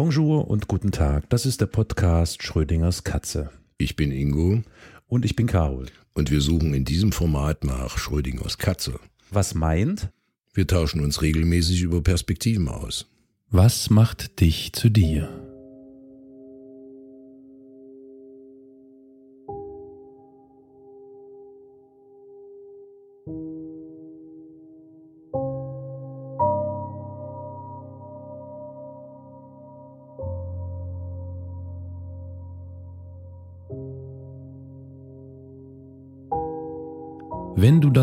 [0.00, 1.28] Bonjour und guten Tag.
[1.28, 3.50] Das ist der Podcast Schrödingers Katze.
[3.78, 4.62] Ich bin Ingo.
[5.08, 5.86] Und ich bin Carol.
[6.14, 9.00] Und wir suchen in diesem Format nach Schrödingers Katze.
[9.32, 10.10] Was meint?
[10.54, 13.06] Wir tauschen uns regelmäßig über Perspektiven aus.
[13.50, 15.47] Was macht dich zu dir?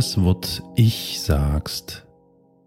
[0.05, 2.05] Das Wort Ich sagst,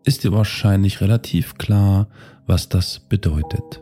[0.05, 2.09] ist dir wahrscheinlich relativ klar,
[2.47, 3.81] was das bedeutet.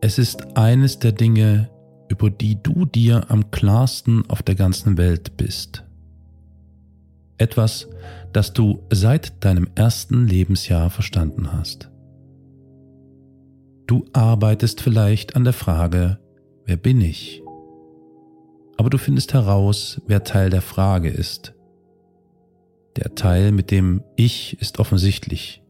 [0.00, 1.68] Es ist eines der Dinge,
[2.08, 5.84] über die du dir am klarsten auf der ganzen Welt bist.
[7.36, 7.86] Etwas,
[8.32, 11.90] das du seit deinem ersten Lebensjahr verstanden hast.
[13.86, 16.18] Du arbeitest vielleicht an der Frage,
[16.64, 17.42] wer bin ich?
[18.78, 21.52] Aber du findest heraus, wer Teil der Frage ist
[22.96, 25.62] der Teil mit dem Ich ist offensichtlich.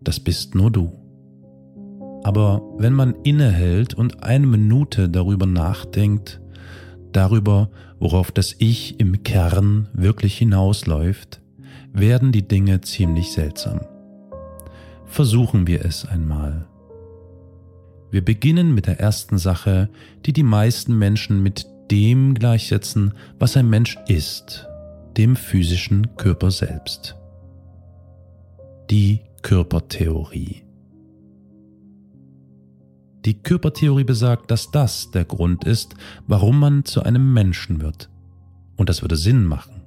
[0.00, 0.92] Das bist nur du.
[2.22, 6.40] Aber wenn man innehält und eine Minute darüber nachdenkt,
[7.12, 11.40] darüber, worauf das Ich im Kern wirklich hinausläuft,
[11.92, 13.80] werden die Dinge ziemlich seltsam.
[15.06, 16.66] Versuchen wir es einmal.
[18.10, 19.88] Wir beginnen mit der ersten Sache,
[20.26, 24.68] die die meisten Menschen mit dem gleichsetzen, was ein Mensch ist
[25.16, 27.16] dem physischen Körper selbst.
[28.90, 30.62] Die Körpertheorie.
[33.24, 35.94] Die Körpertheorie besagt, dass das der Grund ist,
[36.26, 38.10] warum man zu einem Menschen wird.
[38.76, 39.82] Und das würde Sinn machen.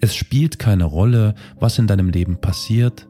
[0.00, 3.06] Es spielt keine Rolle, was in deinem Leben passiert.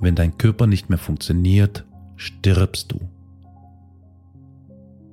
[0.00, 1.84] Wenn dein Körper nicht mehr funktioniert,
[2.16, 3.00] stirbst du.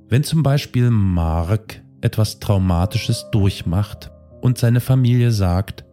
[0.08, 5.84] Wenn zum Beispiel Mark etwas Traumatisches durchmacht, und seine Familie sagt,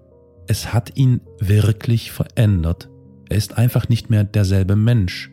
[0.48, 2.90] es hat ihn wirklich verändert.
[3.30, 5.32] Er ist einfach nicht mehr derselbe Mensch.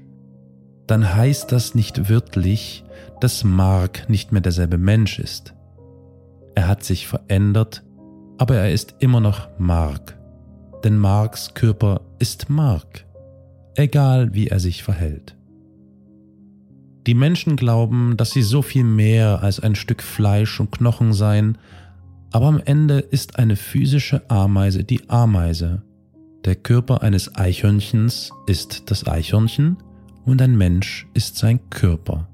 [0.86, 2.84] Dann heißt das nicht wörtlich,
[3.20, 5.54] dass Mark nicht mehr derselbe Mensch ist.
[6.54, 7.84] Er hat sich verändert,
[8.38, 10.18] aber er ist immer noch Mark.
[10.82, 13.04] Denn Marks Körper ist Mark,
[13.74, 15.36] egal wie er sich verhält.
[17.06, 21.58] Die Menschen glauben, dass sie so viel mehr als ein Stück Fleisch und Knochen seien
[22.32, 25.82] aber am Ende ist eine physische Ameise die Ameise.
[26.44, 29.76] Der Körper eines Eichhörnchens ist das Eichhörnchen
[30.24, 32.28] und ein Mensch ist sein Körper.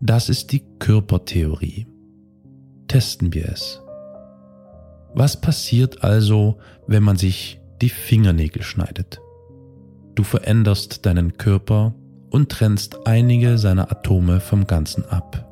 [0.00, 1.86] Das ist die Körpertheorie.
[2.88, 3.80] Testen wir es.
[5.14, 9.20] Was passiert also, wenn man sich die Fingernägel schneidet?
[10.14, 11.94] Du veränderst deinen Körper
[12.30, 15.51] und trennst einige seiner Atome vom Ganzen ab.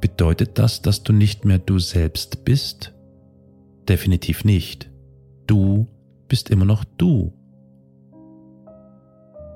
[0.00, 2.92] Bedeutet das, dass du nicht mehr du selbst bist?
[3.88, 4.90] Definitiv nicht.
[5.46, 5.86] Du
[6.28, 7.32] bist immer noch du.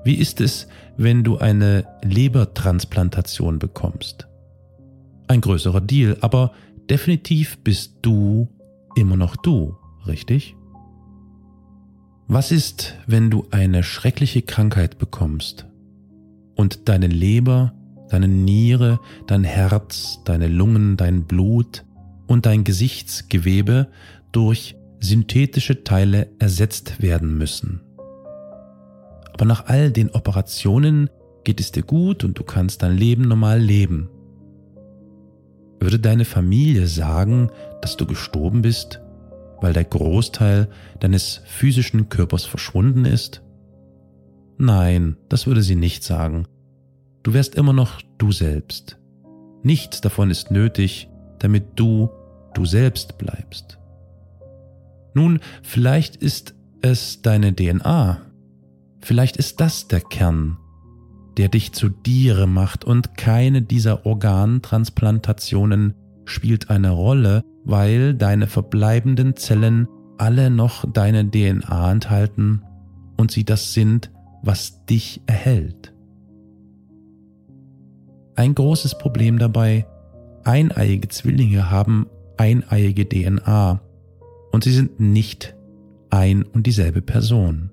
[0.03, 0.67] Wie ist es,
[0.97, 4.27] wenn du eine Lebertransplantation bekommst?
[5.27, 6.51] Ein größerer Deal, aber
[6.89, 8.47] definitiv bist du
[8.95, 10.55] immer noch du, richtig?
[12.27, 15.65] Was ist, wenn du eine schreckliche Krankheit bekommst
[16.55, 17.73] und deine Leber
[18.09, 21.85] deine Niere, dein Herz, deine Lungen, dein Blut
[22.27, 23.87] und dein Gesichtsgewebe
[24.31, 27.81] durch synthetische Teile ersetzt werden müssen.
[29.33, 31.09] Aber nach all den Operationen
[31.43, 34.09] geht es dir gut und du kannst dein Leben normal leben.
[35.79, 37.49] Würde deine Familie sagen,
[37.81, 39.01] dass du gestorben bist,
[39.61, 43.41] weil der Großteil deines physischen Körpers verschwunden ist?
[44.57, 46.47] Nein, das würde sie nicht sagen,
[47.25, 48.99] Du wärst immer noch du selbst.
[49.63, 51.09] Nichts davon ist nötig,
[51.39, 52.11] damit du
[52.53, 53.79] du selbst bleibst.
[55.15, 58.21] Nun, vielleicht ist es deine DNA.
[59.01, 60.59] Vielleicht ist das der Kern,
[61.37, 65.95] der dich zu Diere macht und keine dieser Organtransplantationen
[66.25, 69.87] spielt eine Rolle, weil deine verbleibenden Zellen
[70.19, 72.61] alle noch deine DNA enthalten
[73.17, 74.11] und sie das sind,
[74.43, 75.94] was dich erhält.
[78.35, 79.85] Ein großes Problem dabei,
[80.43, 83.79] eineiige Zwillinge haben eineiige DNA
[84.51, 85.55] und sie sind nicht
[86.09, 87.71] ein und dieselbe Person.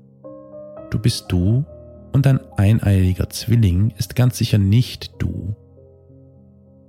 [0.91, 1.65] Du bist du
[2.13, 5.57] und ein eineiiger Zwilling ist ganz sicher nicht du.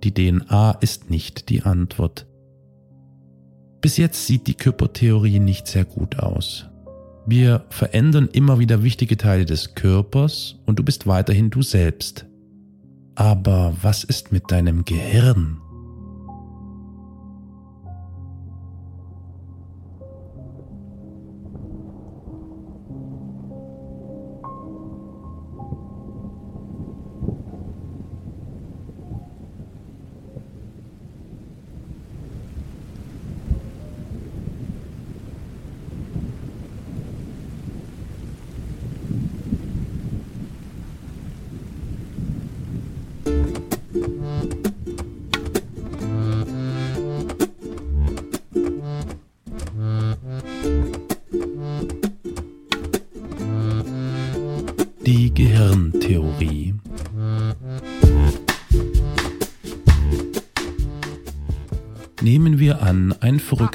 [0.04, 2.28] Die DNA ist nicht die Antwort.
[3.81, 6.70] Bis jetzt sieht die Körpertheorie nicht sehr gut aus.
[7.25, 12.28] Wir verändern immer wieder wichtige Teile des Körpers und du bist weiterhin du selbst
[13.15, 15.62] Aber was ist mit deinem Gehirn?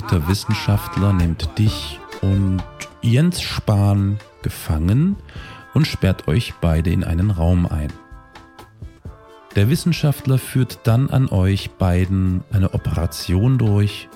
[0.08, 2.62] Verrückter Wissenschaftler nimmt dich und
[3.02, 5.16] Jens Spahn gefangen
[5.74, 7.92] und sperrt euch beide in einen Raum ein.
[9.54, 14.08] Der Wissenschaftler führt dann an euch beiden eine Operation durch,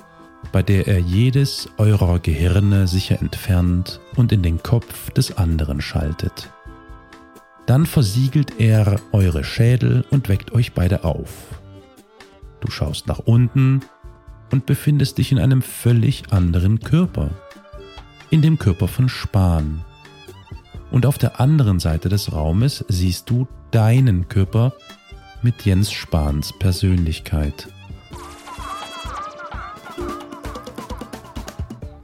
[0.51, 6.49] bei der er jedes eurer Gehirne sicher entfernt und in den Kopf des anderen schaltet.
[7.67, 11.29] Dann versiegelt er eure Schädel und weckt euch beide auf.
[12.61, 13.81] Du schaust nach unten
[14.53, 17.31] und befindest dich in einem völlig anderen Körper.
[18.29, 19.83] In dem Körper von Spahn.
[20.91, 24.73] Und auf der anderen Seite des Raumes siehst du deinen Körper
[25.41, 27.67] mit Jens Spahns Persönlichkeit.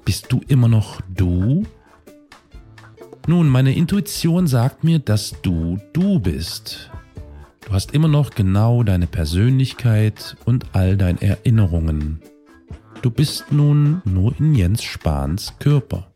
[0.03, 1.67] Bist du immer noch du?
[3.27, 6.89] Nun, meine Intuition sagt mir, dass du du bist.
[7.67, 12.23] Du hast immer noch genau deine Persönlichkeit und all deine Erinnerungen.
[13.01, 16.11] Du bist nun nur in Jens Spahns Körper.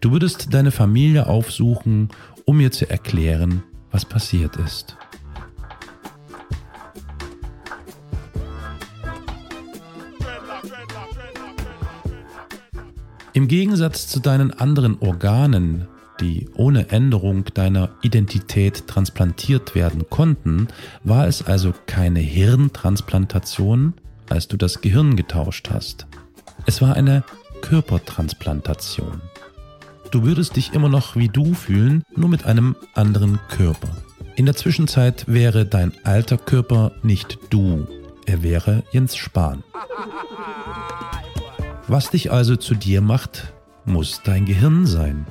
[0.00, 2.10] Du würdest deine Familie aufsuchen,
[2.44, 4.98] um mir zu erklären, was passiert ist.
[13.32, 15.88] Im Gegensatz zu deinen anderen Organen,
[16.20, 20.68] die ohne Änderung deiner Identität transplantiert werden konnten,
[21.02, 23.94] war es also keine Hirntransplantation,
[24.28, 26.06] als du das Gehirn getauscht hast.
[26.66, 27.24] Es war eine
[27.62, 29.20] Körpertransplantation.
[30.10, 33.88] Du würdest dich immer noch wie du fühlen, nur mit einem anderen Körper.
[34.36, 37.86] In der Zwischenzeit wäre dein alter Körper nicht du,
[38.26, 39.62] er wäre Jens Spahn.
[41.88, 43.52] Was dich also zu dir macht,
[43.84, 45.26] muss dein Gehirn sein.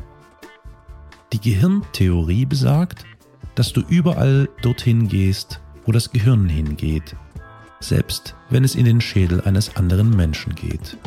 [1.34, 3.06] Die Gehirntheorie besagt,
[3.56, 7.16] dass du überall dorthin gehst, wo das Gehirn hingeht,
[7.82, 10.98] selbst wenn es in den Schädel eines anderen Menschen geht.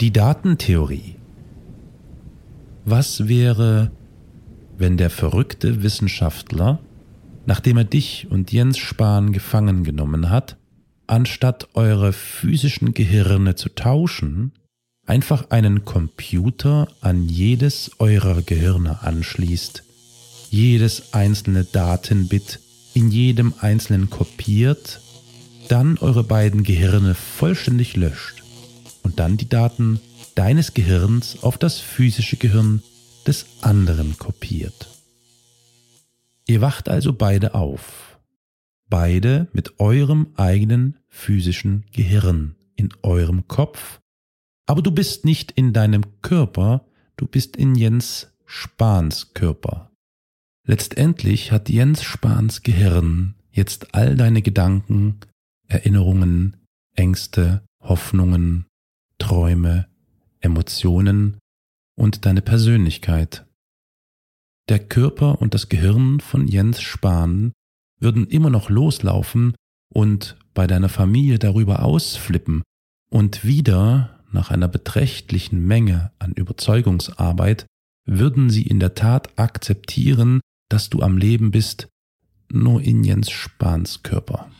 [0.00, 1.14] Die Datentheorie.
[2.84, 3.92] Was wäre,
[4.82, 6.80] wenn der verrückte Wissenschaftler,
[7.46, 10.56] nachdem er dich und Jens Spahn gefangen genommen hat,
[11.06, 14.50] anstatt eure physischen Gehirne zu tauschen,
[15.06, 19.84] einfach einen Computer an jedes eurer Gehirne anschließt,
[20.50, 22.58] jedes einzelne Datenbit
[22.92, 25.00] in jedem einzelnen kopiert,
[25.68, 28.42] dann eure beiden Gehirne vollständig löscht
[29.04, 30.00] und dann die Daten
[30.34, 32.82] deines Gehirns auf das physische Gehirn
[33.26, 34.88] des anderen kopiert.
[36.46, 38.18] Ihr wacht also beide auf,
[38.88, 44.00] beide mit eurem eigenen physischen Gehirn in eurem Kopf,
[44.66, 46.86] aber du bist nicht in deinem Körper,
[47.16, 49.90] du bist in Jens Spahns Körper.
[50.64, 55.20] Letztendlich hat Jens Spahns Gehirn jetzt all deine Gedanken,
[55.68, 56.56] Erinnerungen,
[56.94, 58.66] Ängste, Hoffnungen,
[59.18, 59.88] Träume,
[60.40, 61.38] Emotionen
[61.96, 63.46] und deine Persönlichkeit.
[64.68, 67.52] Der Körper und das Gehirn von Jens Spahn
[67.98, 69.54] würden immer noch loslaufen
[69.92, 72.62] und bei deiner Familie darüber ausflippen
[73.10, 77.66] und wieder, nach einer beträchtlichen Menge an Überzeugungsarbeit,
[78.06, 81.88] würden sie in der Tat akzeptieren, dass du am Leben bist,
[82.50, 84.50] nur in Jens Spahns Körper.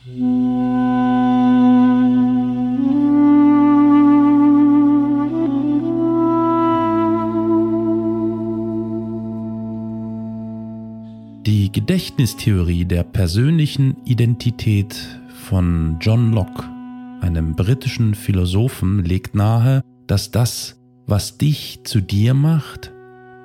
[11.82, 14.94] Gedächtnistheorie der persönlichen Identität
[15.48, 16.62] von John Locke,
[17.20, 22.92] einem britischen Philosophen, legt nahe, dass das, was dich zu dir macht,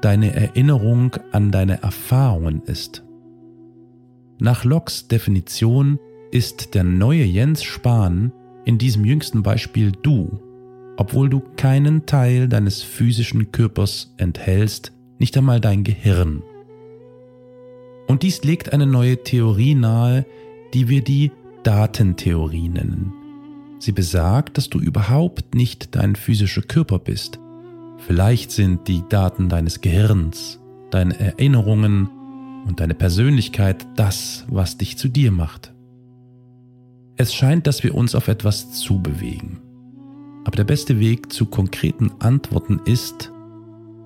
[0.01, 3.03] deine Erinnerung an deine Erfahrungen ist.
[4.37, 5.97] Nach Locks Definition
[6.31, 8.31] ist der neue Jens Spahn
[8.65, 10.39] in diesem jüngsten Beispiel du,
[10.95, 16.43] obwohl du keinen Teil deines physischen Körpers enthältst, nicht einmal dein Gehirn.
[18.07, 20.25] Und dies legt eine neue Theorie nahe,
[20.73, 21.31] die wir die
[21.63, 23.13] Datentheorie nennen.
[23.79, 27.39] Sie besagt, dass du überhaupt nicht dein physischer Körper bist.
[27.99, 30.59] Vielleicht sind die Daten deines Gehirns,
[30.89, 32.09] deine Erinnerungen
[32.65, 35.73] und deine Persönlichkeit das, was dich zu dir macht.
[37.17, 39.59] Es scheint, dass wir uns auf etwas zubewegen.
[40.45, 43.31] Aber der beste Weg zu konkreten Antworten ist,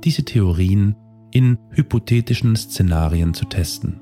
[0.04, 0.96] diese Theorien
[1.32, 4.00] in hypothetischen Szenarien zu testen.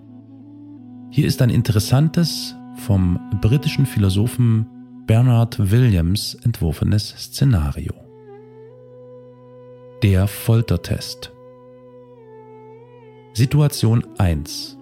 [1.11, 4.67] Hier ist ein interessantes, vom britischen Philosophen
[5.05, 7.93] Bernard Williams entworfenes Szenario.
[10.03, 11.31] Der Foltertest.
[13.33, 14.77] Situation 1.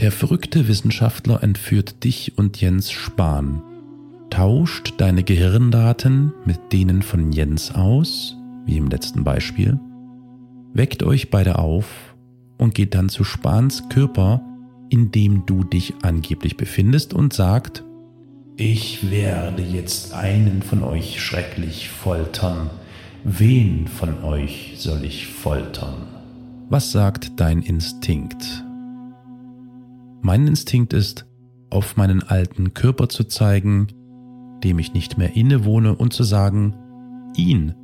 [0.00, 3.62] Der verrückte Wissenschaftler entführt dich und Jens Spahn,
[4.30, 8.36] tauscht deine Gehirndaten mit denen von Jens aus,
[8.66, 9.80] wie im letzten Beispiel,
[10.76, 12.14] weckt euch beide auf
[12.58, 14.42] und geht dann zu Spahns Körper,
[14.88, 17.84] in dem du dich angeblich befindest, und sagt,
[18.56, 22.70] ich werde jetzt einen von euch schrecklich foltern.
[23.24, 26.06] Wen von euch soll ich foltern?
[26.70, 28.64] Was sagt dein Instinkt?
[30.22, 31.26] Mein Instinkt ist,
[31.70, 33.88] auf meinen alten Körper zu zeigen,
[34.64, 36.74] dem ich nicht mehr innewohne, und zu sagen,
[37.36, 37.74] ihn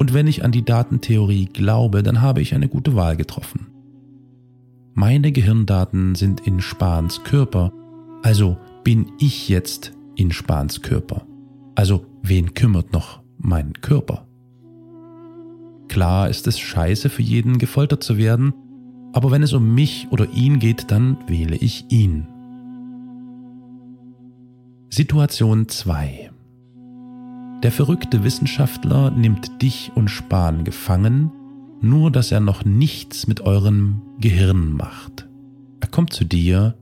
[0.00, 3.66] und wenn ich an die Datentheorie glaube, dann habe ich eine gute Wahl getroffen.
[4.94, 7.70] Meine Gehirndaten sind in Spahns Körper,
[8.22, 11.26] also bin ich jetzt in Spahns Körper.
[11.74, 14.26] Also wen kümmert noch mein Körper?
[15.88, 18.54] Klar ist es scheiße für jeden gefoltert zu werden,
[19.12, 22.26] aber wenn es um mich oder ihn geht, dann wähle ich ihn.
[24.88, 26.30] Situation 2
[27.62, 31.30] der verrückte Wissenschaftler nimmt dich und Spahn gefangen,
[31.80, 35.28] nur dass er noch nichts mit eurem Gehirn macht.
[35.80, 36.74] Er kommt zu dir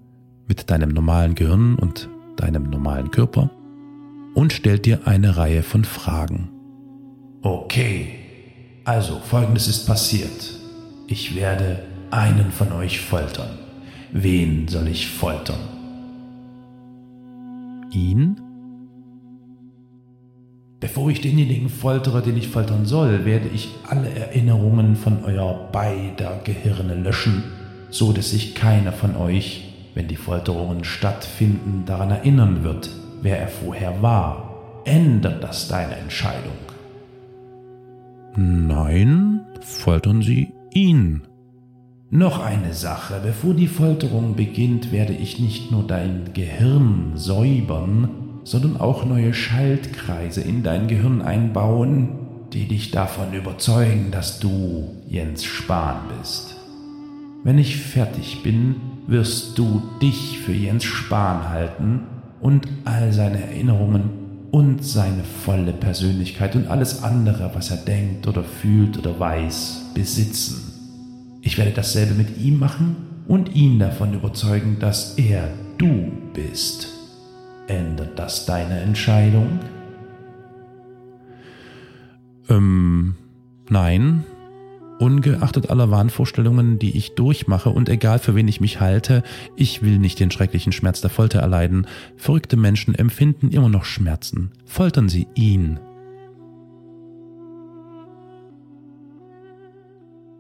[0.47, 3.51] mit deinem normalen Gehirn und deinem normalen Körper
[4.35, 6.51] und stellt dir eine Reihe von Fragen.
[7.43, 8.15] Okay,
[8.85, 10.61] also folgendes ist passiert.
[11.07, 13.51] Ich werde einen von euch foltern.
[14.13, 15.61] Wen soll ich foltern?
[17.91, 18.41] Ihn?
[20.81, 26.41] Bevor ich denjenigen foltere, den ich foltern soll, werde ich alle Erinnerungen von euer beider
[26.45, 27.43] Gehirne löschen,
[27.91, 32.91] so dass sich keiner von euch, wenn die Folterungen stattfinden, daran erinnern wird,
[33.23, 34.83] wer er vorher war.
[34.85, 36.53] Ändert das deine Entscheidung?
[38.37, 41.23] Nein, foltern Sie ihn.
[42.11, 48.79] Noch eine Sache, bevor die Folterung beginnt, werde ich nicht nur dein Gehirn säubern, sondern
[48.79, 52.09] auch neue Schaltkreise in dein Gehirn einbauen,
[52.55, 56.57] die dich davon überzeugen, dass du Jens Spahn bist.
[57.45, 58.77] Wenn ich fertig bin,
[59.07, 62.01] wirst du dich für Jens Spahn halten
[62.41, 64.11] und all seine Erinnerungen
[64.51, 70.73] und seine volle Persönlichkeit und alles andere, was er denkt oder fühlt oder weiß, besitzen.
[71.43, 72.97] Ich werde dasselbe mit ihm machen
[73.29, 76.98] und ihn davon überzeugen, dass er du bist.
[77.69, 79.61] Ändert das deine Entscheidung?
[82.49, 83.15] Ähm,
[83.69, 84.25] nein.
[84.99, 89.23] Ungeachtet aller Wahnvorstellungen, die ich durchmache und egal für wen ich mich halte,
[89.55, 91.87] ich will nicht den schrecklichen Schmerz der Folter erleiden.
[92.17, 94.51] Verrückte Menschen empfinden immer noch Schmerzen.
[94.65, 95.79] Foltern Sie ihn.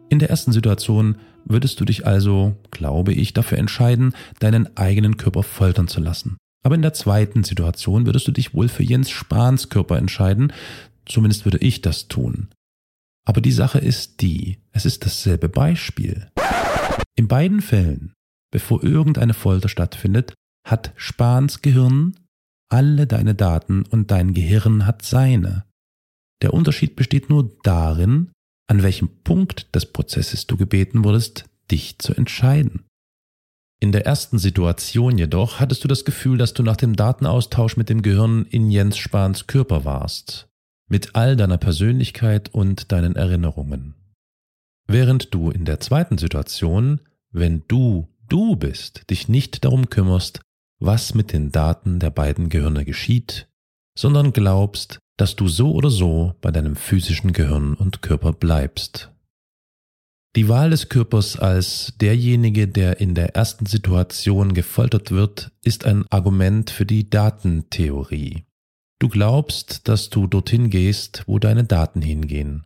[0.08, 5.42] In der ersten Situation würdest du dich also, glaube ich, dafür entscheiden, deinen eigenen Körper
[5.42, 6.38] foltern zu lassen.
[6.64, 10.52] Aber in der zweiten Situation würdest du dich wohl für Jens Spahns Körper entscheiden,
[11.06, 12.48] zumindest würde ich das tun.
[13.26, 16.30] Aber die Sache ist die, es ist dasselbe Beispiel.
[17.14, 18.14] In beiden Fällen,
[18.50, 20.34] bevor irgendeine Folter stattfindet,
[20.66, 22.14] hat Spahns Gehirn
[22.70, 25.64] alle deine Daten und dein Gehirn hat seine.
[26.42, 28.30] Der Unterschied besteht nur darin,
[28.68, 32.84] an welchem Punkt des Prozesses du gebeten wurdest, dich zu entscheiden.
[33.80, 37.88] In der ersten Situation jedoch hattest du das Gefühl, dass du nach dem Datenaustausch mit
[37.88, 40.48] dem Gehirn in Jens Spahns Körper warst,
[40.88, 43.94] mit all deiner Persönlichkeit und deinen Erinnerungen.
[44.88, 50.40] Während du in der zweiten Situation, wenn du du bist, dich nicht darum kümmerst,
[50.80, 53.48] was mit den Daten der beiden Gehirne geschieht,
[53.96, 59.12] sondern glaubst, dass du so oder so bei deinem physischen Gehirn und Körper bleibst.
[60.38, 66.06] Die Wahl des Körpers als derjenige, der in der ersten Situation gefoltert wird, ist ein
[66.10, 68.44] Argument für die Datentheorie.
[69.00, 72.64] Du glaubst, dass du dorthin gehst, wo deine Daten hingehen.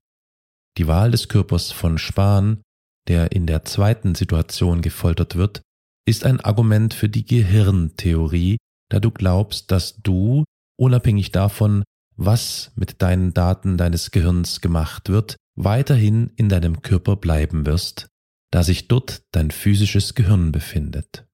[0.77, 2.61] Die Wahl des Körpers von Spahn,
[3.09, 5.63] der in der zweiten Situation gefoltert wird,
[6.07, 8.59] ist ein Argument für die Gehirntheorie,
[8.91, 10.45] da du glaubst, dass du,
[10.79, 11.85] unabhängig davon,
[12.17, 18.09] was mit deinen Daten deines Gehirns gemacht wird, weiterhin in deinem Körper bleiben wirst,
[18.51, 21.27] da sich dort dein physisches Gehirn befindet.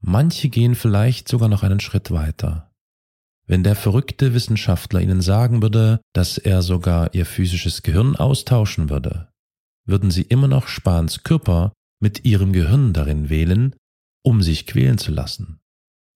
[0.00, 2.72] Manche gehen vielleicht sogar noch einen Schritt weiter.
[3.46, 9.32] Wenn der verrückte Wissenschaftler ihnen sagen würde, dass er sogar ihr physisches Gehirn austauschen würde,
[9.84, 13.74] würden sie immer noch Spahns Körper mit ihrem Gehirn darin wählen,
[14.24, 15.60] um sich quälen zu lassen.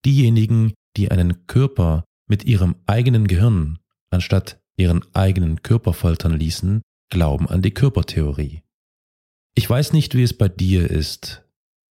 [0.04, 3.78] Diejenigen, die einen Körper mit ihrem eigenen Gehirn
[4.10, 8.62] anstatt ihren eigenen Körper foltern ließen, glauben an die Körpertheorie.
[9.54, 11.44] Ich weiß nicht, wie es bei dir ist,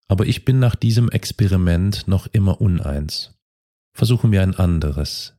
[0.08, 3.34] aber ich bin nach diesem Experiment noch immer uneins.
[3.96, 5.34] Versuchen wir ein anderes.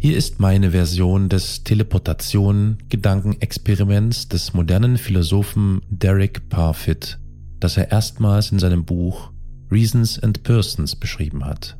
[0.00, 7.18] Hier ist meine Version des Teleportation-Gedankenexperiments des modernen Philosophen Derek Parfit,
[7.58, 9.32] das er erstmals in seinem Buch
[9.70, 11.76] Reasons and Persons beschrieben hat.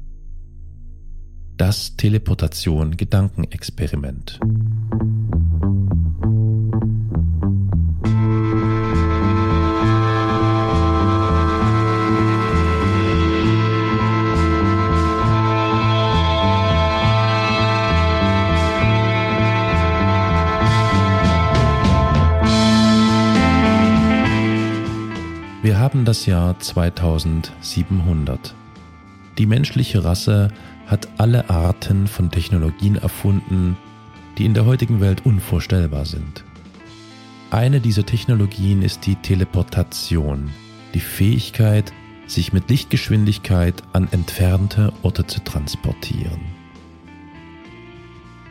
[1.56, 4.38] Das Teleportation-Gedankenexperiment.
[26.08, 28.54] Das Jahr 2700.
[29.36, 30.48] Die menschliche Rasse
[30.86, 33.76] hat alle Arten von Technologien erfunden,
[34.38, 36.44] die in der heutigen Welt unvorstellbar sind.
[37.50, 40.48] Eine dieser Technologien ist die Teleportation,
[40.94, 41.92] die Fähigkeit,
[42.26, 46.40] sich mit Lichtgeschwindigkeit an entfernte Orte zu transportieren.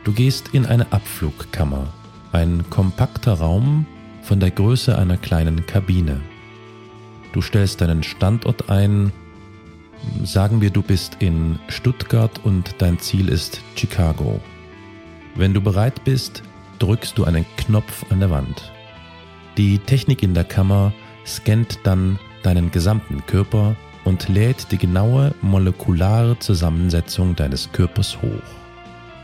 [0.04, 1.92] Du gehst in eine Abflugkammer,
[2.30, 3.84] ein kompakter Raum
[4.22, 6.20] von der Größe einer kleinen Kabine.
[7.32, 9.12] Du stellst deinen Standort ein.
[10.24, 14.40] Sagen wir, du bist in Stuttgart und dein Ziel ist Chicago.
[15.34, 16.42] Wenn du bereit bist,
[16.78, 18.72] drückst du einen Knopf an der Wand.
[19.56, 20.92] Die Technik in der Kammer
[21.26, 28.48] scannt dann deinen gesamten Körper und lädt die genaue molekulare Zusammensetzung deines Körpers hoch.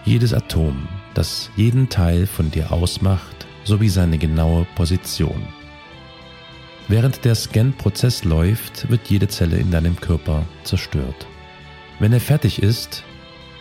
[0.05, 5.47] Jedes Atom, das jeden Teil von dir ausmacht, sowie seine genaue Position.
[6.87, 11.27] Während der Scan-Prozess läuft, wird jede Zelle in deinem Körper zerstört.
[11.99, 13.05] Wenn er fertig ist,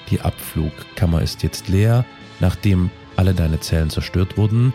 [0.10, 2.04] die Abflugkammer ist jetzt leer,
[2.42, 4.74] nachdem alle deine Zellen zerstört wurden,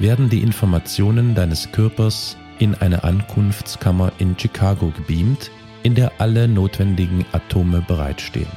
[0.00, 5.52] werden die Informationen deines Körpers in eine Ankunftskammer in Chicago gebeamt,
[5.84, 8.50] in der alle notwendigen Atome bereitstehen.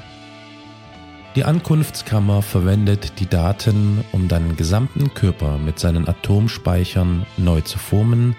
[1.35, 8.35] Die Ankunftskammer verwendet die Daten, um deinen gesamten Körper mit seinen Atomspeichern neu zu formen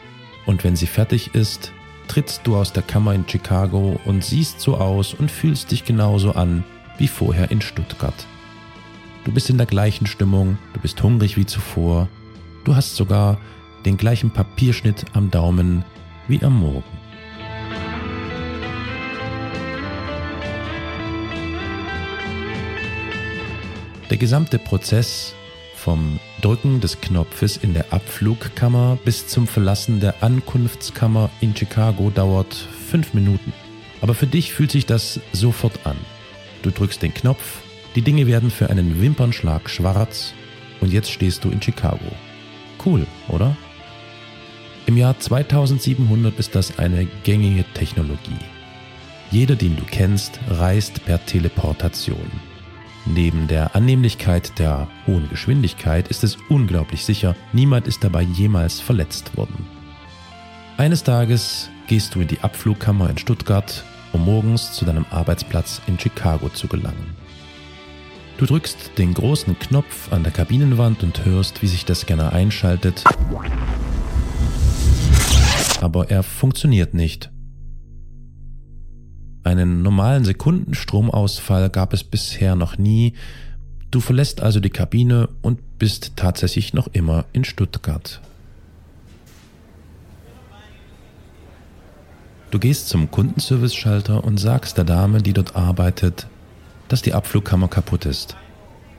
[0.48, 1.72] und wenn sie fertig ist,
[2.08, 6.32] trittst du aus der Kammer in Chicago und siehst so aus und fühlst dich genauso
[6.32, 6.64] an
[6.96, 8.26] wie vorher in Stuttgart.
[9.24, 12.08] Du bist in der gleichen Stimmung, du bist hungrig wie zuvor,
[12.64, 13.36] du hast sogar
[13.84, 15.84] den gleichen Papierschnitt am Daumen
[16.28, 16.82] wie am Morgen.
[24.08, 25.34] Der gesamte Prozess
[25.76, 32.54] vom Drücken des Knopfes in der Abflugkammer bis zum Verlassen der Ankunftskammer in Chicago dauert
[32.54, 33.52] fünf Minuten.
[34.00, 35.96] Aber für dich fühlt sich das sofort an.
[36.62, 37.62] Du drückst den Knopf,
[37.96, 40.32] die Dinge werden für einen Wimpernschlag schwarz
[40.80, 42.06] und jetzt stehst du in Chicago.
[42.84, 43.56] Cool, oder?
[44.86, 48.38] Im Jahr 2700 ist das eine gängige Technologie.
[49.30, 52.30] Jeder, den du kennst, reist per Teleportation.
[53.14, 59.36] Neben der Annehmlichkeit der hohen Geschwindigkeit ist es unglaublich sicher, niemand ist dabei jemals verletzt
[59.36, 59.66] worden.
[60.76, 65.98] Eines Tages gehst du in die Abflugkammer in Stuttgart, um morgens zu deinem Arbeitsplatz in
[65.98, 67.16] Chicago zu gelangen.
[68.36, 73.04] Du drückst den großen Knopf an der Kabinenwand und hörst, wie sich der Scanner einschaltet,
[75.80, 77.30] aber er funktioniert nicht.
[79.48, 83.14] Einen normalen Sekundenstromausfall gab es bisher noch nie.
[83.90, 88.20] Du verlässt also die Kabine und bist tatsächlich noch immer in Stuttgart.
[92.50, 96.26] Du gehst zum Kundenservice-Schalter und sagst der Dame, die dort arbeitet,
[96.88, 98.36] dass die Abflugkammer kaputt ist.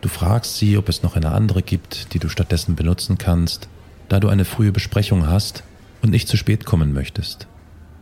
[0.01, 3.69] Du fragst sie, ob es noch eine andere gibt, die du stattdessen benutzen kannst,
[4.07, 5.63] da du eine frühe Besprechung hast
[6.01, 7.45] und nicht zu spät kommen möchtest.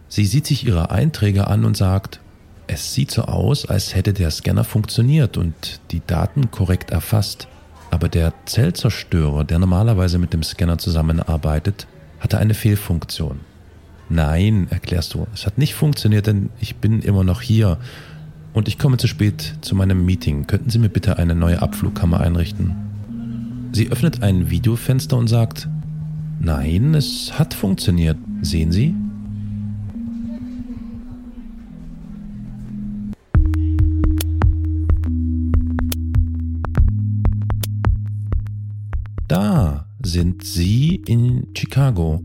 [0.07, 2.21] Sie sieht sich ihre Einträge an und sagt,
[2.67, 7.47] es sieht so aus, als hätte der Scanner funktioniert und die Daten korrekt erfasst,
[7.91, 11.87] aber der Zellzerstörer, der normalerweise mit dem Scanner zusammenarbeitet,
[12.19, 13.39] hatte eine Fehlfunktion.
[14.09, 17.77] Nein, erklärst du, es hat nicht funktioniert, denn ich bin immer noch hier
[18.53, 20.47] und ich komme zu spät zu meinem Meeting.
[20.47, 22.75] Könnten Sie mir bitte eine neue Abflugkammer einrichten?
[23.73, 25.67] Sie öffnet ein Videofenster und sagt,
[26.39, 28.17] nein, es hat funktioniert.
[28.41, 28.95] Sehen Sie?
[39.27, 42.21] Da sind Sie in Chicago.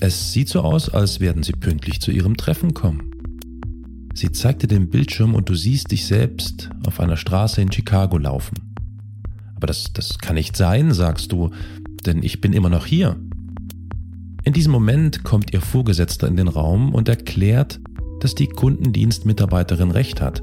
[0.00, 3.10] Es sieht so aus, als werden Sie pünktlich zu Ihrem Treffen kommen.
[4.14, 8.54] Sie zeigte den Bildschirm und du siehst dich selbst auf einer Straße in Chicago laufen.
[9.56, 11.50] Aber das, das kann nicht sein, sagst du,
[12.06, 13.16] denn ich bin immer noch hier.
[14.44, 17.78] In diesem Moment kommt ihr Vorgesetzter in den Raum und erklärt,
[18.20, 20.40] dass die Kundendienstmitarbeiterin recht hat.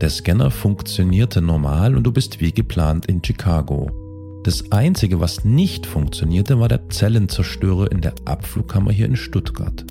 [0.00, 4.01] Der Scanner funktionierte normal und du bist wie geplant in Chicago.
[4.44, 9.84] Das Einzige, was nicht funktionierte, war der Zellenzerstörer in der Abflugkammer hier in Stuttgart.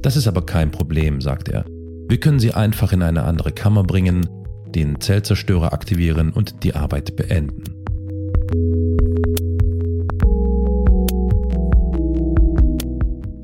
[0.00, 1.64] Das ist aber kein Problem, sagt er.
[2.08, 4.28] Wir können sie einfach in eine andere Kammer bringen,
[4.74, 7.62] den Zellzerstörer aktivieren und die Arbeit beenden.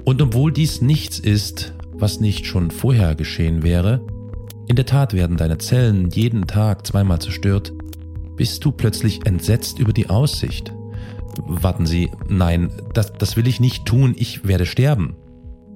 [0.04, 4.04] Und obwohl dies nichts ist, was nicht schon vorher geschehen wäre,
[4.66, 7.72] in der Tat werden deine Zellen jeden Tag zweimal zerstört,
[8.38, 10.72] bist du plötzlich entsetzt über die Aussicht.
[11.46, 15.16] Warten Sie, nein, das, das will ich nicht tun, ich werde sterben.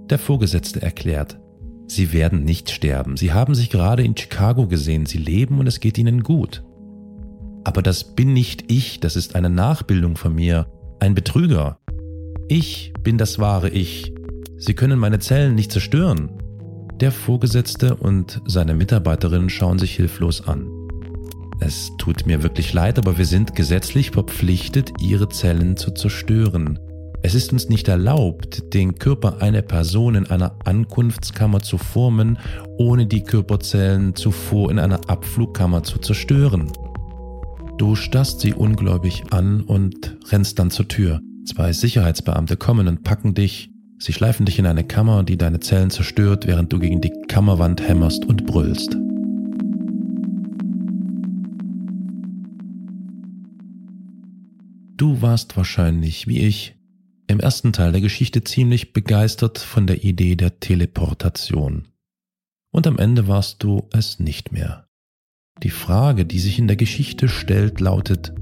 [0.09, 1.38] Der Vorgesetzte erklärt,
[1.87, 3.18] Sie werden nicht sterben.
[3.18, 5.05] Sie haben sich gerade in Chicago gesehen.
[5.05, 6.64] Sie leben und es geht ihnen gut.
[7.64, 10.66] Aber das bin nicht ich, das ist eine Nachbildung von mir,
[11.01, 11.79] ein Betrüger.
[12.48, 14.14] Ich bin das wahre Ich.
[14.57, 16.31] Sie können meine Zellen nicht zerstören.
[17.01, 20.71] Der Vorgesetzte und seine Mitarbeiterin schauen sich hilflos an.
[21.64, 26.81] Es tut mir wirklich leid, aber wir sind gesetzlich verpflichtet, ihre Zellen zu zerstören.
[27.22, 32.37] Es ist uns nicht erlaubt, den Körper einer Person in einer Ankunftskammer zu formen,
[32.79, 36.72] ohne die Körperzellen zuvor in einer Abflugkammer zu zerstören.
[37.79, 41.20] Du starrst sie ungläubig an und rennst dann zur Tür.
[41.46, 43.70] Zwei Sicherheitsbeamte kommen und packen dich.
[43.98, 47.87] Sie schleifen dich in eine Kammer, die deine Zellen zerstört, während du gegen die Kammerwand
[47.87, 48.96] hämmerst und brüllst.
[55.03, 56.77] Du warst wahrscheinlich, wie ich,
[57.27, 61.88] im ersten Teil der Geschichte ziemlich begeistert von der Idee der Teleportation.
[62.71, 64.87] Und am Ende warst du es nicht mehr.
[65.61, 68.33] Die Frage, die sich in der Geschichte stellt, lautet,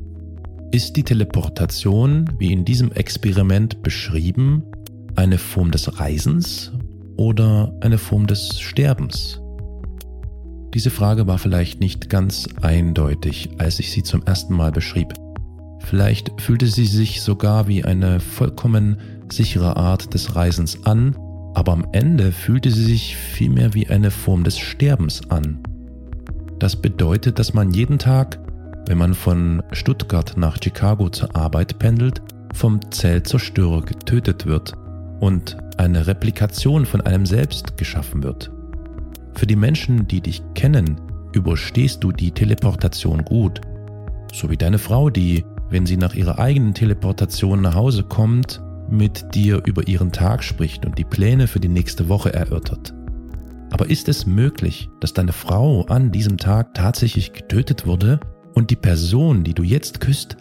[0.71, 4.65] ist die Teleportation, wie in diesem Experiment beschrieben,
[5.17, 6.73] eine Form des Reisens
[7.17, 9.41] oder eine Form des Sterbens?
[10.75, 15.15] Diese Frage war vielleicht nicht ganz eindeutig, als ich sie zum ersten Mal beschrieb.
[15.81, 18.99] Vielleicht fühlte sie sich sogar wie eine vollkommen
[19.31, 21.17] sichere Art des Reisens an,
[21.55, 25.59] aber am Ende fühlte sie sich vielmehr wie eine Form des Sterbens an.
[26.59, 28.39] Das bedeutet, dass man jeden Tag,
[28.87, 32.23] wenn man von Stuttgart nach Chicago zur Arbeit pendelt,
[32.55, 34.75] vom Zellzerstörer getötet wird
[35.21, 38.51] und eine Replikation von einem selbst geschaffen wird.
[39.35, 41.01] Für die Menschen, die dich kennen,
[41.33, 43.61] überstehst du die Teleportation gut,
[44.33, 49.35] so wie deine Frau, die wenn sie nach ihrer eigenen Teleportation nach Hause kommt, mit
[49.35, 52.93] dir über ihren Tag spricht und die Pläne für die nächste Woche erörtert.
[53.71, 58.19] Aber ist es möglich, dass deine Frau an diesem Tag tatsächlich getötet wurde
[58.53, 60.37] und die Person, die du jetzt küsst,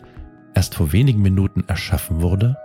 [0.56, 2.58] erst vor wenigen Minuten erschaffen wurde?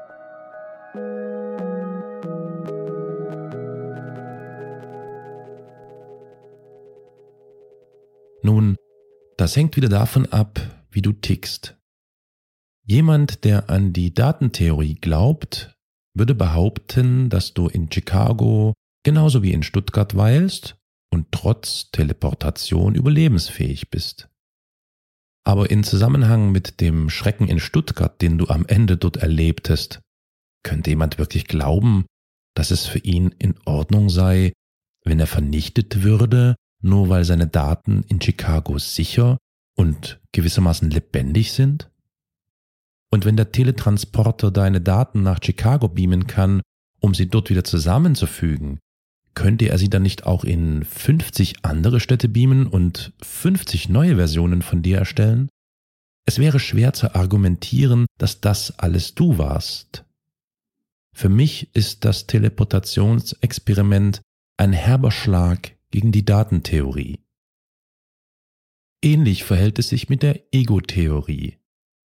[8.42, 8.76] Nun,
[9.36, 11.76] das hängt wieder davon ab, wie du tickst.
[12.86, 15.74] Jemand, der an die Datentheorie glaubt,
[16.14, 20.76] würde behaupten, dass du in Chicago genauso wie in Stuttgart weilst
[21.10, 24.28] und trotz Teleportation überlebensfähig bist.
[25.46, 30.00] Aber in Zusammenhang mit dem Schrecken in Stuttgart, den du am Ende dort erlebtest,
[30.62, 32.04] könnte jemand wirklich glauben,
[32.54, 34.52] dass es für ihn in Ordnung sei,
[35.04, 39.38] wenn er vernichtet würde, nur weil seine Daten in Chicago sicher
[39.74, 41.90] und gewissermaßen lebendig sind?
[43.14, 46.62] Und wenn der Teletransporter deine Daten nach Chicago beamen kann,
[46.98, 48.80] um sie dort wieder zusammenzufügen,
[49.34, 54.62] könnte er sie dann nicht auch in 50 andere Städte beamen und 50 neue Versionen
[54.62, 55.48] von dir erstellen?
[56.26, 60.04] Es wäre schwer zu argumentieren, dass das alles du warst.
[61.14, 64.22] Für mich ist das Teleportationsexperiment
[64.56, 67.20] ein herber Schlag gegen die Datentheorie.
[69.02, 71.58] Ähnlich verhält es sich mit der Ego-Theorie.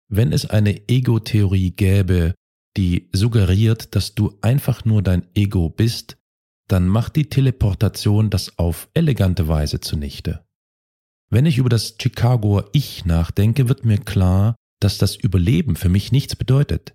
[0.08, 2.34] Wenn es eine Ego-Theorie gäbe,
[2.76, 6.16] die suggeriert, dass du einfach nur dein Ego bist,
[6.68, 10.44] dann macht die Teleportation das auf elegante Weise zunichte.
[11.30, 16.12] Wenn ich über das Chicagoer Ich nachdenke, wird mir klar, dass das Überleben für mich
[16.12, 16.94] nichts bedeutet.